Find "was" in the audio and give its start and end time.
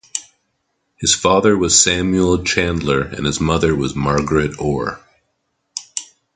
1.55-1.79, 3.75-3.93